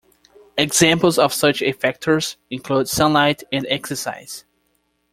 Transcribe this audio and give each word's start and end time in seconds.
Examples 0.57 1.19
of 1.19 1.31
such 1.31 1.59
effectors 1.59 2.35
include 2.49 2.89
sunlight 2.89 3.43
and 3.51 3.67
exercise. 3.69 4.45